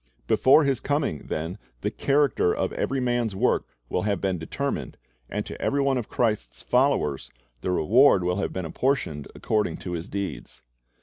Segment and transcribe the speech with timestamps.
[0.27, 4.97] "'Before His coming, then, the character of every man's work will have been determined,
[5.29, 7.29] and to every one of Christ's followers
[7.61, 10.63] the reward will have been apportioned according to his deeds.